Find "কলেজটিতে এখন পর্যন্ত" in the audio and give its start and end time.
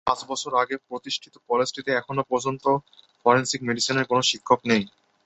1.49-2.65